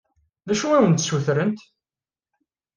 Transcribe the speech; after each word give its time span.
D 0.47 0.49
acu 0.53 0.65
i 0.69 0.75
awen-d-ssutrent? 0.77 1.59